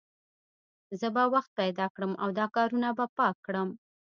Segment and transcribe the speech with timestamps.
[0.99, 3.69] زه به وخت پیدا کړم او دا کارونه به پاک کړم